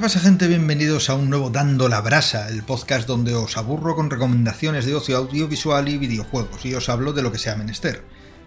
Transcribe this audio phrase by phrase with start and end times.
[0.00, 0.48] ¿Qué pasa gente?
[0.48, 4.94] Bienvenidos a un nuevo Dando la Brasa, el podcast donde os aburro con recomendaciones de
[4.94, 8.02] ocio audiovisual y videojuegos y os hablo de lo que sea menester.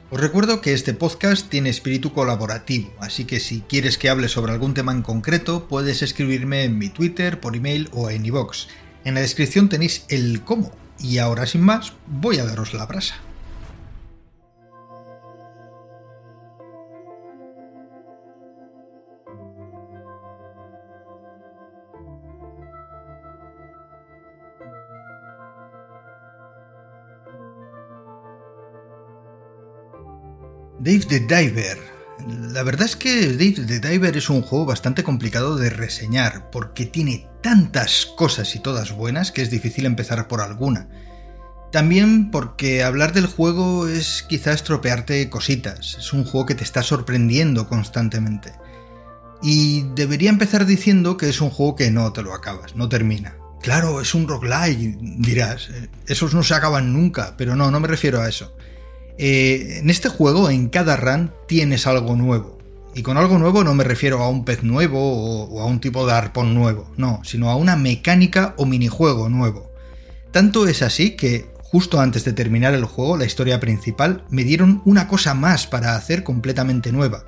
[0.09, 4.51] Os recuerdo que este podcast tiene espíritu colaborativo, así que si quieres que hable sobre
[4.51, 8.65] algún tema en concreto, puedes escribirme en mi Twitter, por email o en iVoox.
[9.03, 13.17] En la descripción tenéis el cómo, y ahora sin más, voy a daros la brasa.
[30.83, 31.77] Dave the Diver.
[32.27, 36.85] La verdad es que Dave the Diver es un juego bastante complicado de reseñar, porque
[36.85, 40.89] tiene tantas cosas y todas buenas que es difícil empezar por alguna.
[41.71, 46.83] También porque hablar del juego es quizás estropearte cositas, es un juego que te está
[46.83, 48.51] sorprendiendo constantemente.
[49.41, 53.37] Y debería empezar diciendo que es un juego que no te lo acabas, no termina.
[53.61, 55.69] Claro, es un roguelike, dirás,
[56.07, 58.53] esos no se acaban nunca, pero no, no me refiero a eso.
[59.17, 62.57] Eh, en este juego, en cada run, tienes algo nuevo.
[62.95, 64.99] Y con algo nuevo no me refiero a un pez nuevo
[65.45, 69.71] o, a un tipo de arpón nuevo, no, sino a una mecánica o minijuego nuevo.
[70.31, 74.81] Tanto es así que, justo antes de terminar el juego, la historia principal, me dieron
[74.85, 77.25] una cosa más para hacer completamente nueva.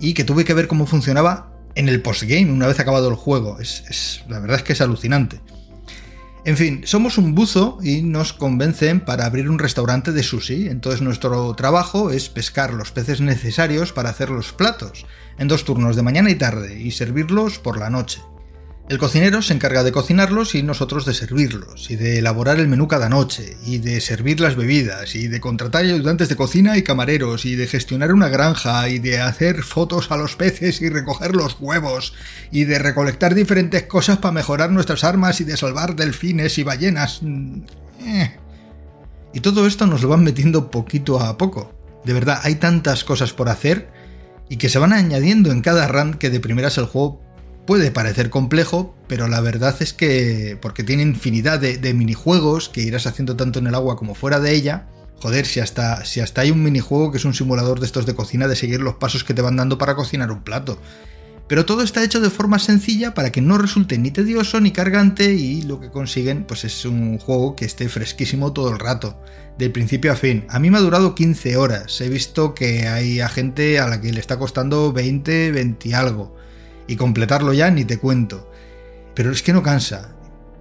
[0.00, 3.60] Y que tuve que ver cómo funcionaba en el postgame una vez acabado el juego.
[3.60, 5.40] es, la verdad es que es alucinante.
[6.46, 11.00] En fin, somos un buzo y nos convencen para abrir un restaurante de sushi, entonces
[11.00, 15.06] nuestro trabajo es pescar los peces necesarios para hacer los platos,
[15.38, 18.20] en dos turnos de mañana y tarde, y servirlos por la noche.
[18.86, 22.86] El cocinero se encarga de cocinarlos y nosotros de servirlos, y de elaborar el menú
[22.86, 27.46] cada noche, y de servir las bebidas, y de contratar ayudantes de cocina y camareros,
[27.46, 31.56] y de gestionar una granja, y de hacer fotos a los peces y recoger los
[31.58, 32.12] huevos,
[32.52, 37.20] y de recolectar diferentes cosas para mejorar nuestras armas y de salvar delfines y ballenas.
[37.22, 37.60] Mm,
[38.04, 38.36] eh.
[39.32, 41.72] Y todo esto nos lo van metiendo poquito a poco.
[42.04, 43.88] De verdad, hay tantas cosas por hacer
[44.50, 47.23] y que se van añadiendo en cada run que de primeras el juego
[47.66, 53.06] Puede parecer complejo, pero la verdad es que, porque tiene infinidad de, minijuegos que irás
[53.06, 54.86] haciendo tanto en el agua como fuera de ella,
[55.16, 58.14] joder, si hasta, si hasta hay un minijuego que es un simulador de estos de
[58.14, 60.78] cocina de seguir los pasos que te van dando para cocinar un plato.
[61.48, 65.32] Pero todo está hecho de forma sencilla para que no resulte ni tedioso ni cargante
[65.32, 69.18] y lo que consiguen pues es un juego que esté fresquísimo todo el rato,
[69.56, 70.44] de principio a fin.
[70.50, 74.02] A mí me ha durado 15 horas, he visto que hay a gente a la
[74.02, 76.43] que le está costando 20, 20 y algo
[76.86, 78.50] y completarlo ya ni te cuento.
[79.14, 80.14] Pero es que no cansa.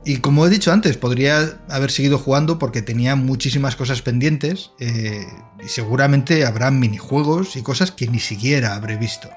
[0.06, 5.26] Y como he dicho antes, podría haber seguido jugando porque tenía muchísimas cosas pendientes eh,
[5.64, 9.30] y seguramente habrá minijuegos y cosas que ni siquiera habré visto.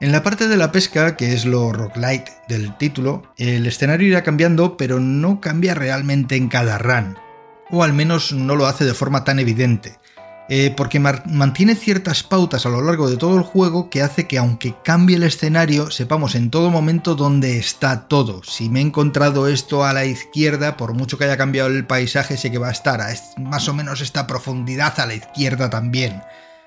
[0.00, 4.22] En la parte de la pesca, que es lo roguelite del título, el escenario irá
[4.22, 7.18] cambiando, pero no cambia realmente en cada run.
[7.70, 9.98] O al menos no lo hace de forma tan evidente.
[10.52, 14.36] Eh, porque mantiene ciertas pautas a lo largo de todo el juego que hace que
[14.36, 18.42] aunque cambie el escenario, sepamos en todo momento dónde está todo.
[18.42, 22.36] Si me he encontrado esto a la izquierda, por mucho que haya cambiado el paisaje,
[22.36, 26.20] sé que va a estar a más o menos esta profundidad a la izquierda también.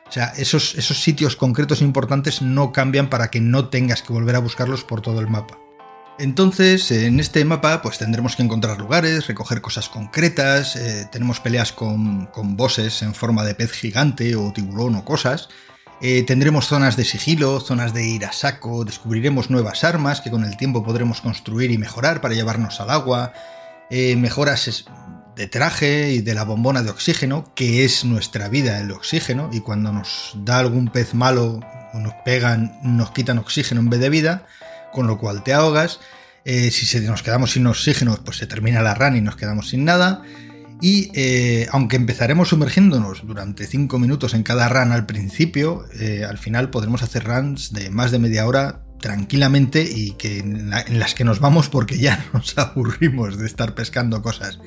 [0.07, 4.38] O sea, esos, esos sitios concretos importantes no cambian para que no tengas que volver
[4.38, 5.57] a buscarlos por todo el mapa.
[6.19, 11.72] Entonces, en este mapa, pues tendremos que encontrar lugares, recoger cosas concretas, eh, tenemos peleas
[11.72, 15.50] con, con, bosses en forma de pez gigante o tiburón o cosas,
[16.06, 20.44] eh, tendremos zonas de sigilo, zonas de ir a saco, descubriremos nuevas armas que con
[20.44, 23.31] el tiempo podremos construir y mejorar para llevarnos al agua,
[23.89, 24.83] eh, mejoras
[25.38, 29.62] de traje y de la bombona de oxígeno, que es nuestra vida el oxígeno, y
[29.62, 31.62] cuando nos da algún pez malo
[31.94, 34.45] o nos pegan, nos quitan oxígeno en vez de vida,
[34.94, 36.00] con lo cual te ahogas.
[36.45, 39.86] Eh, si nos quedamos sin oxígeno, pues se termina la run y nos quedamos sin
[39.86, 40.24] nada.
[40.81, 46.38] Y eh, aunque empezaremos sumergiéndonos durante 5 minutos en cada run al principio, eh, al
[46.38, 51.24] final podremos hacer runs de más de media hora tranquilamente y que en, las que
[51.24, 54.60] nos vamos porque ya nos aburrimos de estar pescando cosas.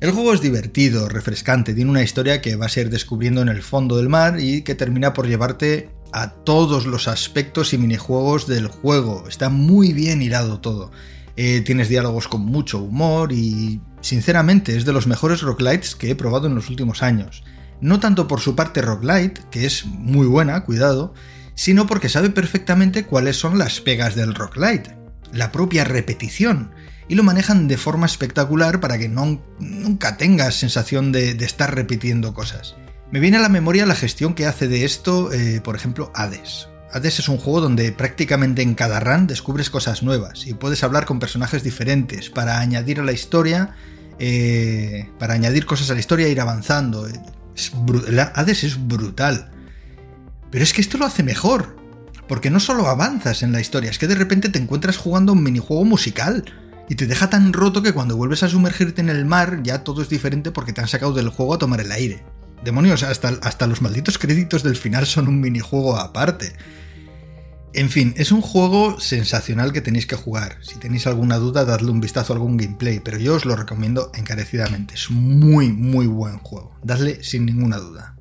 [0.00, 3.62] El juego es divertido, refrescante, tiene una historia que vas a ir descubriendo en el
[3.62, 8.68] fondo del mar y que termina por llevarte a todos los aspectos y minijuegos del
[8.68, 9.24] juego.
[9.28, 10.90] Está muy bien hilado todo.
[11.36, 16.14] Eh, tienes diálogos con mucho humor y, sinceramente, es de los mejores roguelites que he
[16.16, 17.44] probado en los últimos años.
[17.80, 21.12] No tanto por su parte roguelite, que es muy buena, cuidado,
[21.54, 24.96] sino porque sabe perfectamente cuáles son las pegas del roguelite,
[25.32, 26.70] la propia repetición,
[27.08, 32.32] y lo manejan de forma espectacular para que no, nunca tengas sensación de estar repitiendo
[32.32, 32.76] cosas.
[33.12, 36.68] Me viene a la memoria la gestión que hace de esto, eh, por ejemplo, Hades.
[36.92, 41.04] Hades es un juego donde prácticamente en cada run descubres cosas nuevas y puedes hablar
[41.04, 43.76] con personajes diferentes para añadir a la historia,
[44.18, 47.06] eh, para añadir cosas a la historia e ir avanzando.
[48.34, 49.50] Hades es brutal.
[50.50, 51.76] Pero es que esto lo hace mejor,
[52.26, 55.44] porque no solo avanzas en la historia, es que de repente te encuentras jugando un
[55.44, 56.44] minijuego musical
[56.88, 60.02] y te deja tan roto que cuando vuelves a sumergirte en el mar ya todo
[60.02, 62.24] es diferente porque te han sacado del juego a tomar el aire.
[62.64, 66.52] Demonios, hasta, hasta los malditos créditos del final son un minijuego aparte.
[67.76, 70.56] En fin, es un juego sensacional que tenéis que jugar.
[70.62, 74.10] Si tenéis alguna duda, dadle un vistazo a algún gameplay, pero yo os lo recomiendo
[74.14, 74.94] encarecidamente.
[74.94, 76.74] Es muy, muy buen juego.
[76.82, 78.16] Dadle sin ninguna duda.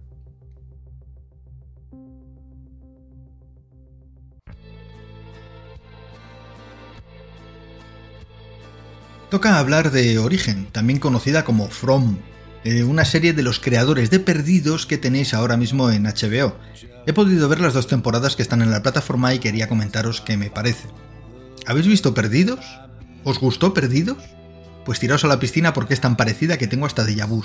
[9.29, 12.17] Toca hablar de Origen, también conocida como From,
[12.65, 16.57] eh, una serie de los creadores de Perdidos que tenéis ahora mismo en HBO.
[17.05, 20.35] He podido ver las dos temporadas que están en la plataforma y quería comentaros qué
[20.35, 20.87] me parece.
[21.67, 22.65] ¿Habéis visto Perdidos?
[23.23, 24.17] ¿Os gustó Perdidos?
[24.83, 27.43] Pues tiraos a la piscina porque es tan parecida que tengo hasta de vu.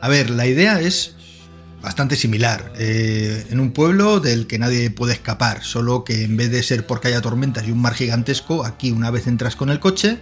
[0.00, 1.14] A ver, la idea es
[1.82, 2.72] bastante similar.
[2.78, 6.86] Eh, en un pueblo del que nadie puede escapar, solo que en vez de ser
[6.86, 10.18] porque haya tormentas y un mar gigantesco, aquí una vez entras con el coche,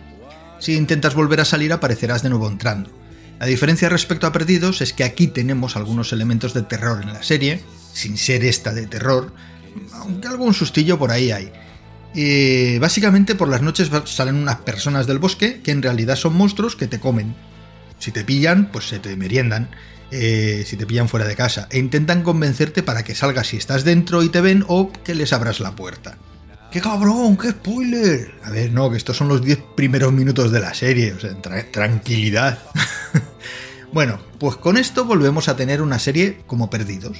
[0.58, 2.95] si intentas volver a salir aparecerás de nuevo entrando.
[3.38, 7.22] La diferencia respecto a Perdidos es que aquí tenemos algunos elementos de terror en la
[7.22, 7.60] serie,
[7.92, 9.32] sin ser esta de terror,
[9.92, 12.78] aunque algún sustillo por ahí hay.
[12.78, 16.86] básicamente por las noches salen unas personas del bosque que en realidad son monstruos que
[16.86, 17.34] te comen.
[17.98, 19.68] Si te pillan, pues se te meriendan.
[20.10, 21.66] Eh, si te pillan fuera de casa.
[21.70, 25.32] E intentan convencerte para que salgas si estás dentro y te ven o que les
[25.32, 26.16] abras la puerta.
[26.70, 27.36] ¡Qué cabrón!
[27.36, 28.34] ¡Qué spoiler!
[28.44, 31.12] A ver, no, que estos son los 10 primeros minutos de la serie.
[31.12, 31.34] O sea,
[31.70, 32.58] tranquilidad.
[33.96, 37.16] bueno, pues con esto volvemos a tener una serie como Perdidos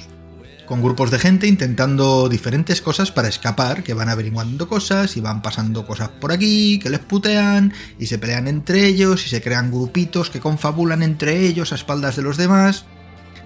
[0.67, 5.41] con grupos de gente intentando diferentes cosas para escapar, que van averiguando cosas y van
[5.41, 9.71] pasando cosas por aquí, que les putean y se pelean entre ellos y se crean
[9.71, 12.85] grupitos que confabulan entre ellos a espaldas de los demás.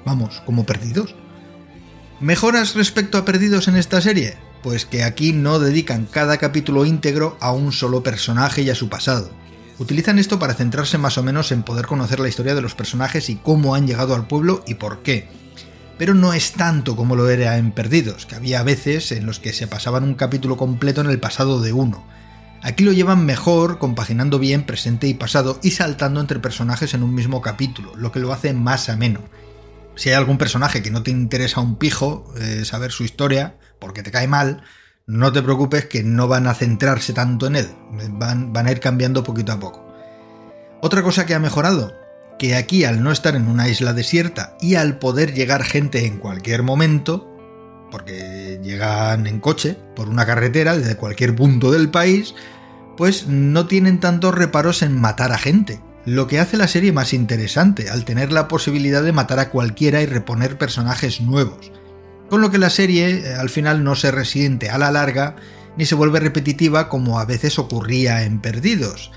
[0.04, 1.16] Vamos, como perdidos.
[2.20, 4.36] ¿Mejoras respecto a perdidos en esta serie?
[4.62, 8.90] Pues que aquí no dedican cada capítulo íntegro a un solo personaje y a su
[8.90, 9.32] pasado.
[9.80, 13.30] Utilizan esto para centrarse más o menos en poder conocer la historia de los personajes
[13.30, 15.28] y cómo han llegado al pueblo y por qué
[16.02, 19.54] pero no es tanto como lo era en Perdidos, que había veces en los que
[19.54, 22.04] se pasaban un capítulo completo en el pasado de uno.
[22.64, 27.14] Aquí lo llevan mejor, compaginando bien presente y pasado y saltando entre personajes en un
[27.14, 29.20] mismo capítulo, lo que lo hace más ameno.
[29.96, 34.02] Si hay algún personaje que no te interesa un pijo eh, saber su historia, porque
[34.02, 34.64] te cae mal,
[35.12, 37.68] no te preocupes que no van a centrarse tanto en él,
[38.12, 39.86] van, van a ir cambiando poquito a poco.
[40.82, 41.94] Otra cosa que ha mejorado,
[42.40, 46.18] que aquí al no estar en una isla desierta y al poder llegar gente en
[46.18, 47.28] cualquier momento,
[47.92, 52.34] porque llegan en coche por una carretera desde cualquier punto del país,
[52.96, 57.14] pues no tienen tantos reparos en matar a gente, lo que hace la serie más
[57.14, 61.74] interesante, al tener la posibilidad de matar a cualquiera y reponer personajes nuevos.
[62.32, 65.36] Con lo que la serie eh, al final no se resiente a la larga
[65.76, 69.12] ni se vuelve repetitiva como a veces ocurría en Perdidos,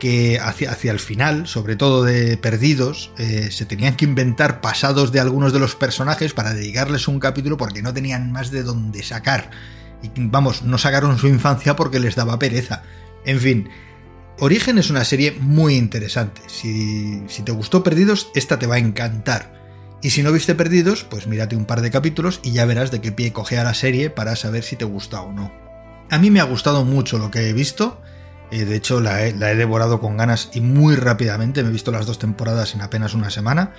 [0.00, 5.12] que hacia, hacia, el final, sobre todo de Perdidos, eh, se tenían que inventar pasados
[5.12, 9.02] de algunos de los personajes para dedicarles un capítulo porque no tenían más de dónde
[9.02, 9.50] sacar.
[10.02, 12.84] Y vamos, no sacaron su infancia porque les daba pereza.
[13.26, 13.68] En fin,
[14.38, 16.40] Origen es una serie muy interesante.
[16.46, 19.65] Si, si te gustó Perdidos, esta te va a encantar.
[20.02, 23.00] Y si no viste Perdidos, pues mírate un par de capítulos y ya verás de
[23.00, 25.52] qué pie coge a la serie para saber si te gusta o no.
[26.10, 28.00] A mí me ha gustado mucho lo que he visto
[28.50, 31.62] eh, de hecho, la he, devorado con ganas y muy rápidamente.
[31.62, 33.72] Me he visto las dos temporadas en apenas una semana.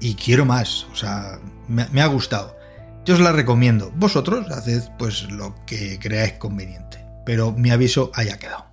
[0.00, 0.86] Y quiero más.
[0.92, 2.56] O sea, me, me ha gustado.
[3.04, 3.92] Yo os la recomiendo.
[3.96, 7.04] Vosotros haced pues lo que creáis conveniente.
[7.24, 8.65] Pero mi aviso haya quedado.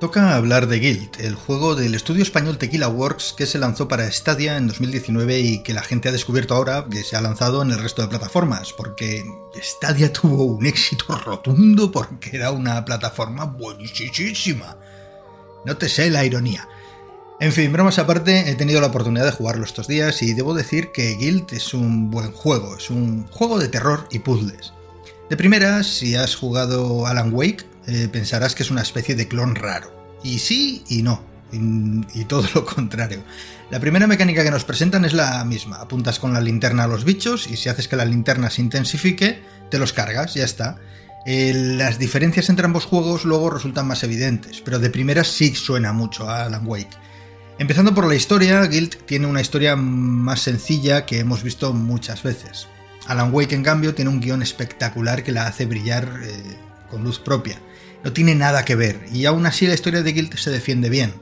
[0.00, 4.08] Toca hablar de Guild, el juego del estudio español Tequila Works que se lanzó para
[4.12, 7.72] Stadia en 2019 y que la gente ha descubierto ahora que se ha lanzado en
[7.72, 9.24] el resto de plataformas, porque
[9.60, 14.76] Stadia tuvo un éxito rotundo porque era una plataforma buenísima.
[15.64, 16.68] No te sé la ironía.
[17.40, 20.92] En fin, bromas aparte, he tenido la oportunidad de jugarlo estos días y debo decir
[20.92, 24.72] que Guild es un buen juego, es un juego de terror y puzzles.
[25.28, 29.54] De primera, si has jugado Alan Wake, eh, pensarás que es una especie de clon
[29.54, 29.90] raro.
[30.22, 31.24] Y sí y no.
[31.50, 33.24] y, todo lo contrario.
[33.70, 35.76] La primera mecánica que nos presentan es la misma.
[35.76, 39.42] Apuntas con la linterna a los bichos y si haces que la linterna se intensifique,
[39.70, 40.76] te los cargas, ya está.
[41.26, 45.92] Eh, las diferencias entre ambos juegos luego resultan más evidentes, pero de primera sí suena
[45.92, 46.96] mucho a Alan Wake.
[47.58, 52.68] Empezando por la historia, Guild tiene una historia más sencilla que hemos visto muchas veces.
[53.08, 56.56] Alan Wake, en cambio, tiene un guion espectacular que la hace brillar eh,
[56.90, 57.58] con luz propia.
[58.08, 61.12] No tiene nada que ver, y aún así la historia de Guild se defiende bien.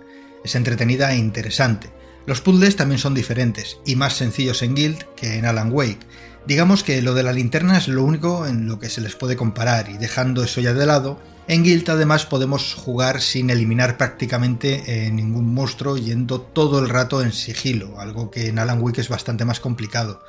[0.44, 1.90] Es entretenida e interesante.
[2.26, 6.06] Los puzzles también son diferentes, y más sencillos en Guild que en Alan Wake.
[6.46, 9.34] Digamos que lo de la linterna es lo único en lo que se les puede
[9.34, 14.84] comparar, y dejando eso ya de lado, en Guild además podemos jugar sin eliminar prácticamente
[14.86, 19.08] eh, ningún monstruo yendo todo el rato en sigilo, algo que en Alan Wake es
[19.08, 20.22] bastante más complicado.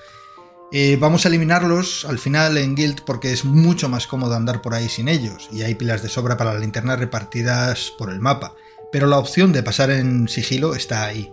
[0.71, 4.74] Eh, vamos a eliminarlos al final en Guild porque es mucho más cómodo andar por
[4.74, 8.53] ahí sin ellos y hay pilas de sobra para la linterna repartidas por el mapa,
[8.91, 11.31] pero la opción de pasar en sigilo está ahí.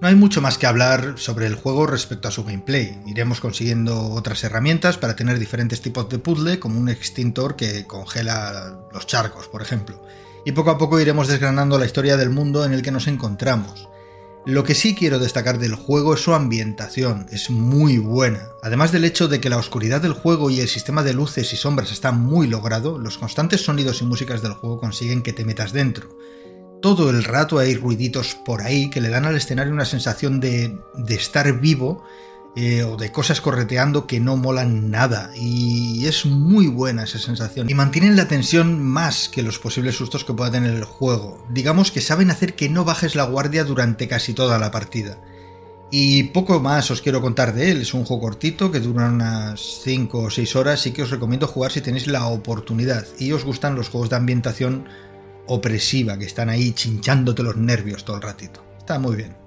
[0.00, 3.00] No hay mucho más que hablar sobre el juego respecto a su gameplay.
[3.06, 8.80] Iremos consiguiendo otras herramientas para tener diferentes tipos de puzzle, como un extintor que congela
[8.92, 10.04] los charcos, por ejemplo.
[10.44, 13.88] Y poco a poco iremos desgranando la historia del mundo en el que nos encontramos.
[14.46, 18.48] Lo que sí quiero destacar del juego es su ambientación, es muy buena.
[18.62, 21.56] Además del hecho de que la oscuridad del juego y el sistema de luces y
[21.56, 25.72] sombras está muy logrado, los constantes sonidos y músicas del juego consiguen que te metas
[25.72, 26.10] dentro.
[26.82, 30.78] Todo el rato hay ruiditos por ahí que le dan al escenario una sensación de,
[30.92, 32.04] de estar vivo
[32.56, 35.30] eh, o de cosas correteando que no molan nada.
[35.34, 37.68] Y es muy buena esa sensación.
[37.68, 41.44] Y mantienen la tensión más que los posibles sustos que pueda tener el juego.
[41.50, 45.18] Digamos que saben hacer que no bajes la guardia durante casi toda la partida.
[45.90, 47.82] Y poco más os quiero contar de él.
[47.82, 51.48] Es un juego cortito que dura unas 5 o 6 horas y que os recomiendo
[51.48, 54.86] jugar si tenéis la oportunidad y os gustan los juegos de ambientación
[55.46, 58.64] opresiva que están ahí chinchándote los nervios todo el ratito.
[58.78, 59.43] Está muy bien.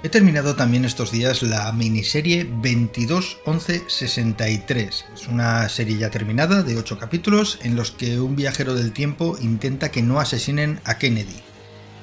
[0.00, 5.06] He terminado también estos días la miniserie 221163.
[5.12, 9.36] Es una serie ya terminada de 8 capítulos en los que un viajero del tiempo
[9.40, 11.42] intenta que no asesinen a Kennedy.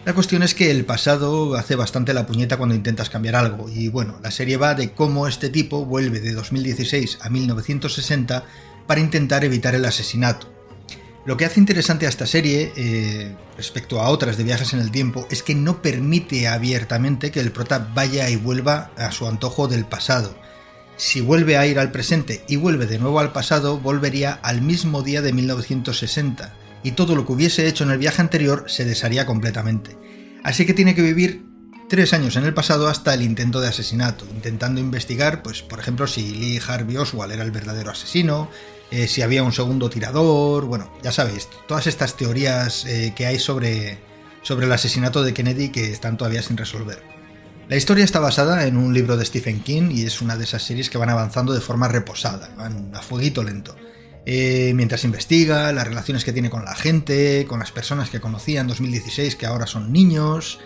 [0.04, 3.88] La cuestión es que el pasado hace bastante la puñeta cuando intentas cambiar algo, y
[3.88, 8.44] bueno, la serie va de cómo este tipo vuelve de 2016 a 1960
[8.88, 10.54] para intentar evitar el asesinato.
[11.26, 14.92] Lo que hace interesante a esta serie, eh, respecto a otras de viajes en el
[14.92, 19.68] tiempo, es que no permite abiertamente que el prota vaya y vuelva a su antojo
[19.68, 20.38] del pasado.
[20.98, 25.02] Si vuelve a ir al presente y vuelve de nuevo al pasado, volvería al mismo
[25.02, 26.54] día de 1960,
[26.84, 29.98] y todo lo que hubiese hecho en el viaje anterior se desharía completamente.
[30.44, 31.44] Así que tiene que vivir
[31.90, 36.06] tres años en el pasado hasta el intento de asesinato, intentando investigar, pues, por ejemplo,
[36.06, 38.50] si Lee Harvey Oswald era el verdadero asesino,
[38.92, 43.40] eh, si había un segundo tirador, bueno, ya sabéis, todas estas teorías eh, que hay
[43.40, 43.98] sobre,
[44.44, 47.02] sobre el asesinato de Kennedy que están todavía sin resolver.
[47.68, 50.62] La historia está basada en un libro de Stephen King y es una de esas
[50.62, 53.76] series que van avanzando de forma reposada, van a fueguito lento.
[54.28, 58.62] Eh, mientras investiga las relaciones que tiene con la gente, con las personas que conocía
[58.62, 60.60] en 2016 que ahora son niños,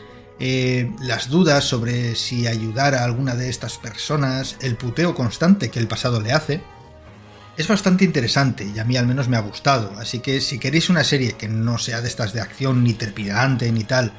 [1.02, 5.88] las dudas sobre si ayudar a alguna de estas personas, el puteo constante que el
[5.90, 6.62] pasado le hace,
[7.60, 10.90] es bastante interesante y a mí al menos me ha gustado, así que si queréis
[10.90, 14.14] una serie que no sea de estas de acción ni trepidante ni tal,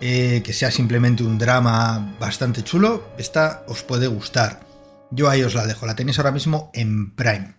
[0.00, 4.60] eh, que sea simplemente un drama bastante chulo, esta os puede gustar.
[5.10, 7.56] Yo ahí os la dejo, la tenéis ahora mismo en Prime.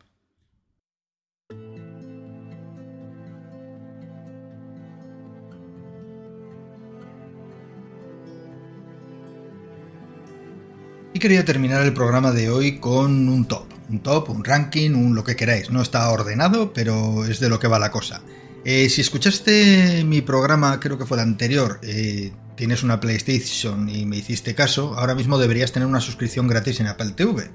[11.14, 15.16] Y quería terminar el programa de hoy con un top un top, un ranking, un
[15.16, 15.70] lo que queráis.
[15.70, 18.22] No está ordenado, pero es de lo que va la cosa.
[18.64, 24.08] Eh, si escuchaste mi programa, creo que fue el anterior, eh, tienes una PlayStation y
[24.08, 27.52] me hiciste caso, ahora mismo deberías tener una suscripción gratis en Apple TV.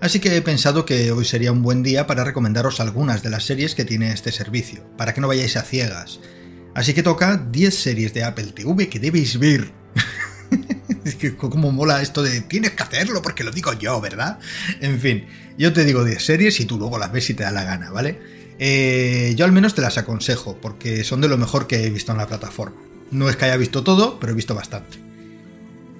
[0.00, 3.44] Así que he pensado que hoy sería un buen día para recomendaros algunas de las
[3.44, 6.20] series que tiene este servicio, para que no vayáis a ciegas.
[6.74, 9.72] Así que toca 10 series de Apple TV que debéis ver.
[11.04, 14.38] es que como mola esto de tienes que hacerlo porque lo digo yo, ¿verdad?
[14.80, 15.26] En fin,
[15.56, 17.90] yo te digo 10 series y tú luego las ves si te da la gana,
[17.90, 18.18] ¿vale?
[18.58, 22.12] Eh, yo al menos te las aconsejo porque son de lo mejor que he visto
[22.12, 22.76] en la plataforma.
[23.10, 24.98] No es que haya visto todo, pero he visto bastante.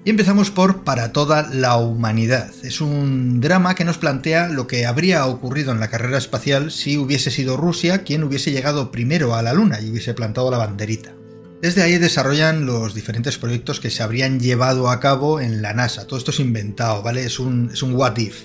[0.04, 2.50] Y empezamos por Para toda la humanidad.
[2.62, 6.97] Es un drama que nos plantea lo que habría ocurrido en la carrera espacial si
[6.97, 11.17] hubiese sido Rusia quien hubiese llegado primero a la Luna y hubiese plantado la banderita.
[11.61, 16.07] Desde ahí desarrollan los diferentes proyectos que se habrían llevado a cabo en la NASA.
[16.07, 17.25] Todo esto es inventado, ¿vale?
[17.25, 18.45] Es un, es un what if.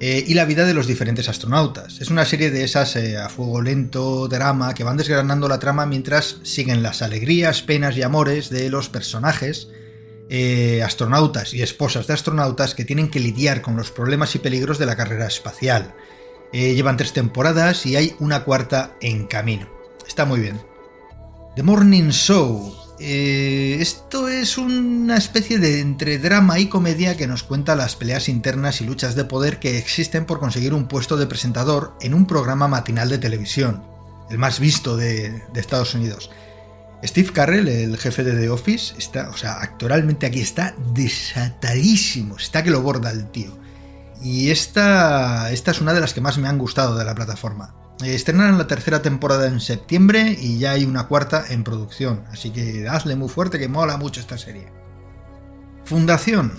[0.00, 2.00] Eh, y la vida de los diferentes astronautas.
[2.00, 5.84] Es una serie de esas eh, a fuego lento, drama, que van desgranando la trama
[5.84, 9.68] mientras siguen las alegrías, penas y amores de los personajes,
[10.30, 14.78] eh, astronautas y esposas de astronautas que tienen que lidiar con los problemas y peligros
[14.78, 15.94] de la carrera espacial.
[16.50, 19.68] llevan tres temporadas y hay una cuarta en camino.
[20.06, 20.77] Está muy bien.
[21.58, 22.72] The Morning Show.
[23.00, 28.28] Eh, esto es una especie de entre drama y comedia que nos cuenta las peleas
[28.28, 32.28] internas y luchas de poder que existen por conseguir un puesto de presentador en un
[32.28, 33.82] programa matinal de televisión,
[34.30, 36.30] el más visto de, Estados Unidos.
[37.02, 42.62] Steve Carrell, el jefe de The Office, está, o sea, actoralmente aquí está desatadísimo, está
[42.62, 43.58] que lo borda el tío.
[44.22, 47.74] Y esta, esta es una de las que más me han gustado de la plataforma.
[48.02, 52.86] Estrenaron la tercera temporada en septiembre y ya hay una cuarta en producción, así que
[52.88, 54.68] hazle muy fuerte que mola mucho esta serie.
[55.84, 56.52] Fundación.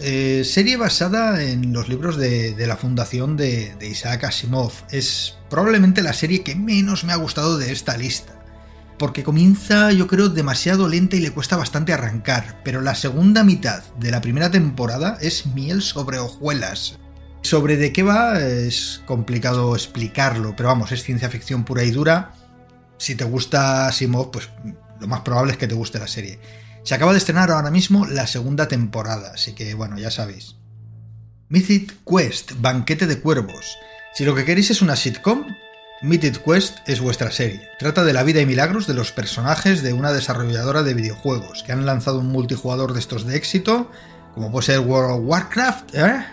[0.00, 4.72] Eh, serie basada en los libros de, la fundación de, de, Isaac Asimov.
[4.90, 8.34] Es probablemente la serie que menos me ha gustado de esta lista.
[8.98, 12.60] Porque comienza, yo creo, demasiado lenta y le cuesta bastante arrancar.
[12.64, 16.98] Pero la segunda mitad de la primera temporada es miel sobre hojuelas.
[17.42, 22.32] Sobre de qué va es complicado explicarlo, pero vamos, es ciencia ficción pura y dura.
[22.98, 24.48] Si te gusta Asimov, pues
[25.00, 26.40] lo más probable es que te guste la serie.
[26.82, 30.56] Se acaba de estrenar ahora mismo la segunda temporada, así que bueno, ya sabéis.
[31.48, 33.76] Mythic Quest, Banquete de Cuervos.
[34.14, 35.46] Si lo que queréis es una sitcom,
[36.02, 37.68] Mythic Quest es vuestra serie.
[37.78, 41.72] Trata de la vida y milagros de los personajes de una desarrolladora de videojuegos que
[41.72, 43.90] han lanzado un multijugador de estos de éxito
[44.36, 46.26] como puede ser World of Warcraft, ¿eh?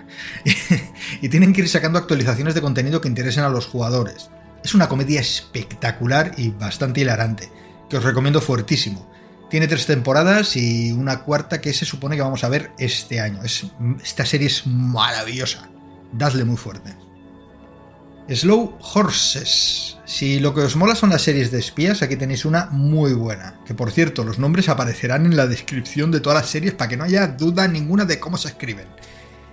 [1.22, 4.30] y tienen que ir sacando actualizaciones de contenido que interesen a los jugadores.
[4.62, 7.50] Es una comedia espectacular y bastante hilarante,
[7.90, 9.10] que os recomiendo fuertísimo.
[9.50, 13.40] Tiene tres temporadas y una cuarta que se supone que vamos a ver este año.
[13.42, 15.70] esta serie es maravillosa.
[16.12, 16.94] Dadle muy fuerte.
[18.30, 19.98] Slow Horses.
[20.06, 23.60] Si lo que os mola son las series de espías, aquí tenéis una muy buena.
[23.66, 26.98] Que por cierto, los nombres aparecerán en la descripción de todas las series para que
[26.98, 28.88] no haya duda ninguna de cómo se escriben.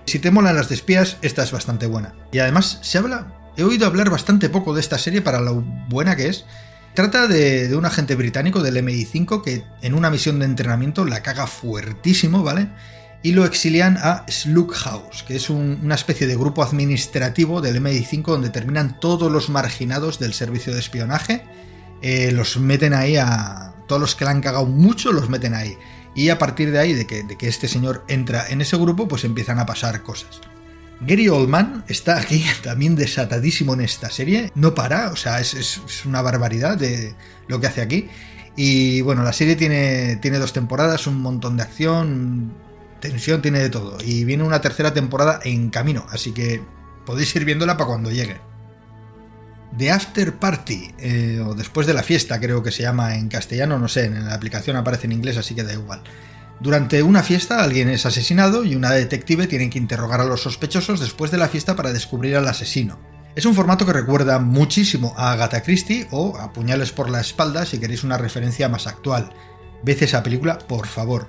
[0.07, 2.15] Si te molan las de espías, esta es bastante buena.
[2.33, 3.35] Y además, se habla.
[3.57, 6.45] He oído hablar bastante poco de esta serie para lo buena que es.
[6.95, 11.23] Trata de, de un agente británico del MI5 que en una misión de entrenamiento la
[11.23, 12.69] caga fuertísimo, ¿vale?
[13.23, 18.49] Y lo exilian a Slughouse, que es una especie de grupo administrativo del MI5 donde
[18.49, 21.43] terminan todos los marginados del servicio de espionaje.
[22.01, 23.75] Eh, los meten ahí a.
[23.87, 25.77] Todos los que le han cagado mucho los meten ahí.
[26.15, 29.09] Y a partir de ahí, de que, de que este señor entra en ese grupo,
[29.09, 30.41] pues empiezan a pasar cosas.
[31.01, 34.51] Gary Oldman está aquí también desatadísimo en esta serie.
[34.55, 37.15] No para, o sea, es, es, una barbaridad de
[37.49, 38.09] lo que hace aquí.
[38.57, 42.53] Y bueno, la serie tiene, tiene dos temporadas, un montón de acción,
[43.01, 43.99] tensión tiene de todo.
[44.05, 46.63] Y viene una tercera temporada en camino, así que
[47.05, 48.41] podéis ir viéndola para cuando llegue.
[49.77, 53.79] The After Party, eh, o después de la fiesta, creo que se llama en castellano,
[53.79, 56.03] no sé, en la aplicación aparece en inglés, así que da igual.
[56.61, 61.01] Durante una fiesta alguien es asesinado y una detective tiene que interrogar a los sospechosos
[61.01, 62.99] después de la fiesta para descubrir al asesino.
[63.37, 67.65] Es un formato que recuerda muchísimo a Agatha Christie o a Puñales por la espalda
[67.65, 69.33] si queréis una referencia más actual.
[69.85, 71.29] Ved esa película, por favor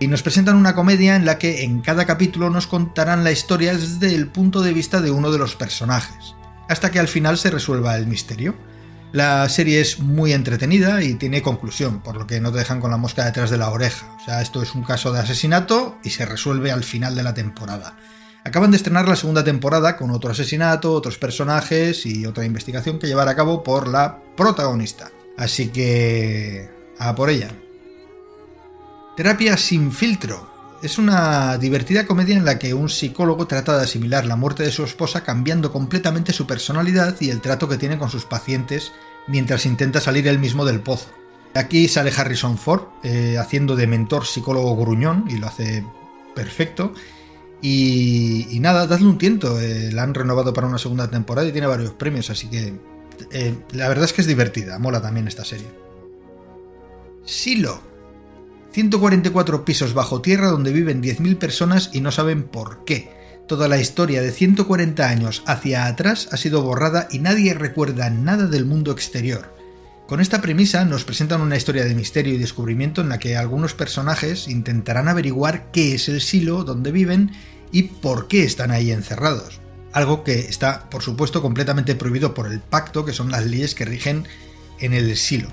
[0.00, 3.74] y nos presentan una comedia en la que en cada capítulo nos contarán la historia
[3.74, 6.34] desde el punto de vista de uno de los personajes,
[6.68, 8.56] hasta que al final se resuelva el misterio.
[9.12, 12.90] La serie es muy entretenida y tiene conclusión, por lo que no te dejan con
[12.90, 14.06] la mosca detrás de la oreja.
[14.20, 17.34] O sea, esto es un caso de asesinato y se resuelve al final de la
[17.34, 17.96] temporada.
[18.44, 23.06] Acaban de estrenar la segunda temporada con otro asesinato, otros personajes y otra investigación que
[23.06, 25.10] llevar a cabo por la protagonista.
[25.36, 26.70] Así que...
[26.98, 27.50] a por ella.
[29.20, 30.48] Terapia sin filtro.
[30.82, 34.72] Es una divertida comedia en la que un psicólogo trata de asimilar la muerte de
[34.72, 38.92] su esposa cambiando completamente su personalidad y el trato que tiene con sus pacientes
[39.26, 41.10] mientras intenta salir él mismo del pozo.
[41.54, 45.84] Aquí sale Harrison Ford eh, haciendo de mentor psicólogo gruñón y lo hace
[46.34, 46.94] perfecto.
[47.60, 49.60] Y, nada, dadle un tiento.
[49.60, 52.72] Eh, la han renovado para una segunda temporada y tiene varios premios, así que
[53.32, 54.78] eh, la verdad es que es divertida.
[54.78, 55.68] Mola también esta serie.
[57.26, 57.89] Silo
[58.72, 63.10] 144 pisos bajo tierra donde viven 10.000 personas y no saben por qué.
[63.48, 68.46] Toda la historia de 140 años hacia atrás ha sido borrada y nadie recuerda nada
[68.46, 69.52] del mundo exterior.
[70.06, 73.74] Con esta premisa nos presentan una historia de misterio y descubrimiento en la que algunos
[73.74, 77.32] personajes intentarán averiguar qué es el silo donde viven
[77.72, 79.60] y por qué están ahí encerrados.
[79.92, 83.84] Algo que está, por supuesto, completamente prohibido por el pacto, que son las leyes que
[83.84, 84.26] rigen
[84.78, 85.48] en el silo.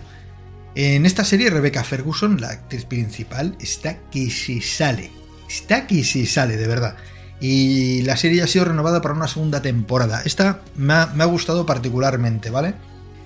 [0.80, 5.10] En esta serie, Rebecca Ferguson, la actriz principal, está que se sale.
[5.50, 6.96] Está que se sale, de verdad.
[7.42, 10.22] Y la serie ha sido renovada para una segunda temporada.
[10.24, 12.76] Esta me ha, gustado particularmente, ¿vale?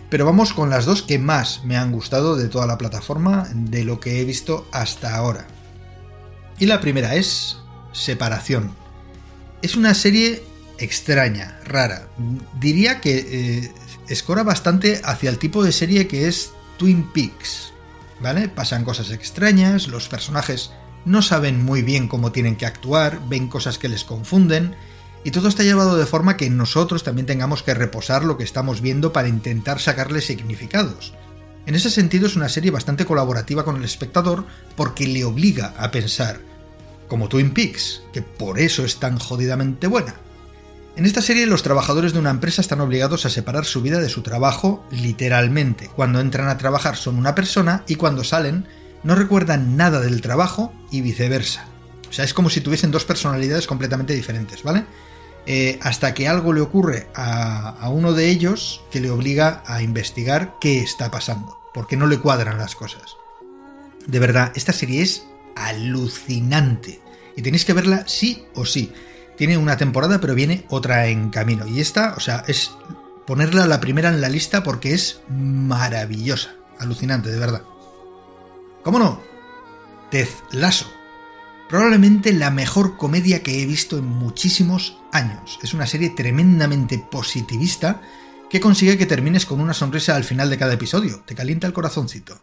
[0.10, 3.84] Pero vamos con las dos que más me han gustado de toda la plataforma, de
[3.84, 5.46] lo que he visto hasta ahora.
[6.58, 7.58] Y la primera es
[7.92, 8.74] Separación.
[9.62, 10.42] Es una serie
[10.78, 12.08] extraña, rara.
[12.62, 13.72] Diría que eh,
[14.08, 17.74] escora bastante hacia el tipo de serie que es Twin Peaks.
[18.22, 18.50] ¿Vale?
[18.50, 20.72] Pasan cosas extrañas, los personajes
[21.06, 24.76] no saben muy bien cómo tienen que actuar, ven cosas que les confunden,
[25.24, 28.82] y todo está llevado de forma que nosotros también tengamos que reposar lo que estamos
[28.82, 31.14] viendo para intentar sacarle significados.
[31.68, 35.92] En ese sentido es una serie bastante colaborativa con el espectador porque le obliga a
[35.92, 36.40] pensar,
[37.08, 40.16] como Twin Peaks, que por eso es tan jodidamente buena.
[40.96, 44.10] En esta serie los trabajadores de una empresa están obligados a separar su vida de
[44.10, 45.90] su trabajo literalmente.
[45.96, 48.66] Cuando entran a trabajar son una persona y cuando salen
[49.04, 51.66] no recuerdan nada del trabajo y viceversa.
[52.10, 54.86] O sea, es como si tuviesen dos personalidades completamente diferentes, ¿vale?
[55.46, 60.56] Eh, hasta que algo le ocurre a, uno de ellos que le obliga a investigar
[60.60, 63.16] qué está pasando, porque no le cuadran las cosas.
[64.06, 65.26] De verdad, esta serie es
[65.56, 67.02] alucinante
[67.36, 68.92] y tenéis que verla sí o sí.
[69.38, 71.68] Tiene una temporada, pero viene otra en camino.
[71.68, 72.72] Y esta, o sea, es
[73.26, 77.64] ponerla la primera en la lista porque es maravillosa, alucinante, de verdad.
[78.84, 79.22] ¿Cómo no?
[80.10, 80.88] Ted Lasso
[81.72, 85.58] Probablemente la mejor comedia que he visto en muchísimos años.
[85.64, 88.02] Es una serie tremendamente positivista
[88.50, 91.24] que consigue que termines con una sonrisa al final de cada episodio.
[91.26, 92.42] Te calienta el corazoncito.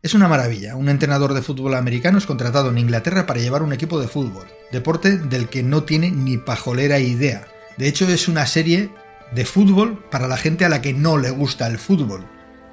[0.00, 0.76] Es una maravilla.
[0.76, 4.46] Un entrenador de fútbol americano es contratado en Inglaterra para llevar un equipo de fútbol,
[4.70, 7.48] deporte del que no tiene ni pajolera idea.
[7.78, 8.90] De hecho, es una serie
[9.34, 12.24] de fútbol para la gente a la que no le gusta el fútbol,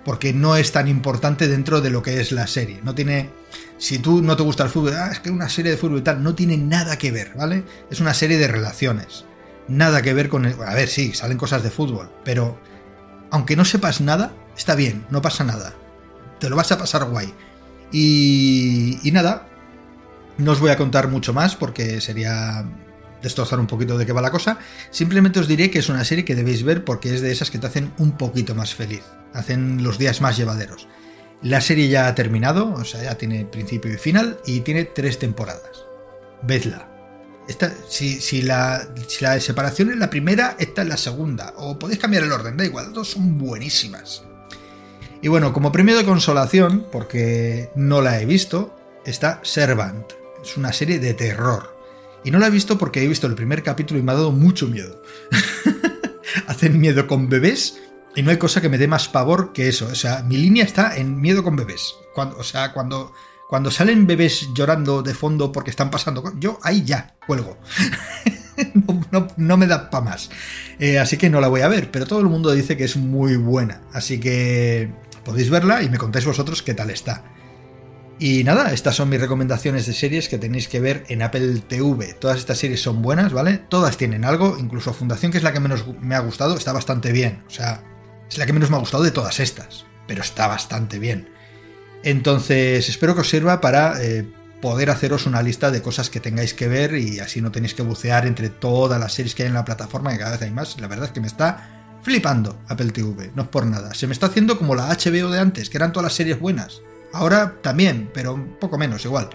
[0.03, 2.81] porque no es tan importante dentro de lo que es la serie.
[2.83, 3.31] No tiene
[3.79, 6.03] si tú no te gusta el fútbol, ah, es que una serie de fútbol y
[6.03, 7.63] tal, no tiene nada que ver, ¿vale?
[7.89, 9.25] Es una serie de relaciones.
[9.67, 10.45] Nada que ver con...
[10.45, 12.59] El, a ver, sí, salen cosas de fútbol, pero
[13.31, 15.73] aunque no sepas nada, está bien, no pasa nada.
[16.45, 17.33] Te lo vas a pasar guay.
[17.91, 19.47] Y, nada,
[20.37, 22.63] no os voy a contar mucho más porque sería
[23.23, 24.59] destrozar un poquito de qué va la cosa.
[24.91, 27.57] Simplemente os diré que es una serie que debéis ver porque es de esas que
[27.57, 29.01] te hacen un poquito más feliz,
[29.33, 30.87] hacen los días más llevaderos.
[31.41, 35.17] La serie ya ha terminado, o sea, ya tiene principio y final y tiene tres
[35.17, 35.83] temporadas.
[36.43, 36.87] Vedla.
[37.47, 38.87] Esta, si, la,
[39.19, 41.55] la separación es la primera, esta es la segunda.
[41.57, 44.21] O podéis cambiar el orden, da igual, dos son buenísimas.
[45.21, 48.75] Y bueno, como premio de consolación, porque no la he visto,
[49.05, 50.13] está Servant.
[50.43, 51.75] Es una serie de terror.
[52.23, 54.31] Y no la he visto porque he visto el primer capítulo y me ha dado
[54.31, 55.01] mucho miedo.
[56.47, 57.79] Hacen miedo con bebés
[58.15, 59.87] y no hay cosa que me dé más pavor que eso.
[59.87, 61.95] O sea, mi línea está en miedo con bebés.
[62.13, 63.13] Cuando, o sea, cuando,
[63.49, 66.23] cuando salen bebés llorando de fondo porque están pasando...
[66.39, 67.57] Yo ahí ya cuelgo.
[69.37, 70.29] no, me da para más.
[70.79, 72.97] Eh, así que no la voy a ver, pero todo el mundo dice que es
[72.97, 73.81] muy buena.
[73.93, 74.91] Así que
[75.25, 77.23] podéis verla y me contáis vosotros qué tal está.
[78.17, 82.13] Y nada, estas son mis recomendaciones de series que tenéis que ver en Apple TV.
[82.13, 83.57] Todas estas series son buenas, ¿vale?
[83.57, 87.11] Todas tienen algo, incluso Fundación, que es la que menos me ha gustado, está bastante
[87.11, 87.43] bien.
[87.47, 87.83] O sea,
[88.29, 91.29] es la que menos me ha gustado de todas estas, pero está bastante bien.
[92.03, 94.25] Entonces, espero que os sirva para eh,
[94.61, 97.81] poder haceros una lista de cosas que tengáis que ver y así no tenéis que
[97.81, 100.79] bucear entre todas las series que hay en la plataforma, que cada vez hay más.
[100.79, 101.74] La verdad es que me está
[102.05, 103.95] flipando Apple TV, no es por nada.
[103.95, 106.81] Se me está haciendo como la HBO de antes, que eran todas las series buenas.
[107.11, 109.31] Ahora también, pero un poco menos igual.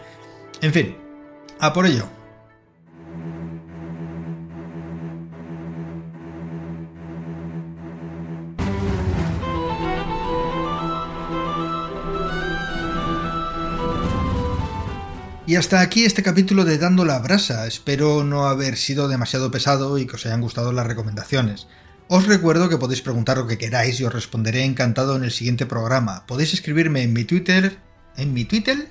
[0.60, 0.96] En fin,
[1.58, 2.08] a por ello.
[15.44, 17.66] Y hasta aquí este capítulo de Dando la Brasa.
[17.66, 21.66] Espero no haber sido demasiado pesado y que os hayan gustado las recomendaciones.
[22.12, 25.64] Os recuerdo que podéis preguntar lo que queráis y os responderé encantado en el siguiente
[25.64, 26.26] programa.
[26.26, 27.78] Podéis escribirme en mi Twitter.
[28.16, 28.88] ¿En mi Twitter?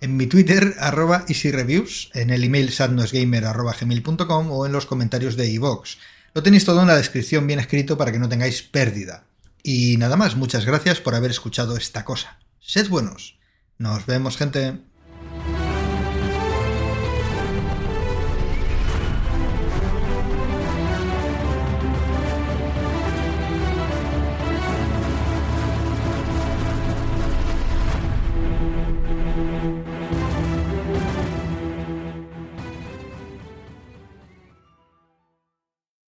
[0.00, 5.98] En mi Twitter, arroba easyreviews, en el email sadnosgamer o en los comentarios de iVox.
[6.32, 9.26] Lo tenéis todo en la descripción bien escrito para que no tengáis pérdida.
[9.62, 12.38] Y nada más, muchas gracias por haber escuchado esta cosa.
[12.60, 13.38] Sed buenos.
[13.76, 14.80] Nos vemos, gente.